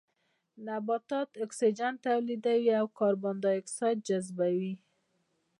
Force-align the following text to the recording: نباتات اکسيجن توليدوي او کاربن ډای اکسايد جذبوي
نباتات 0.65 1.29
اکسيجن 1.45 1.93
توليدوي 2.05 2.69
او 2.79 2.85
کاربن 2.99 3.35
ډای 3.43 3.57
اکسايد 3.61 3.97
جذبوي 4.07 4.73